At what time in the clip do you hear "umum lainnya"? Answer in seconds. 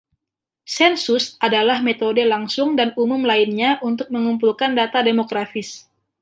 3.03-3.71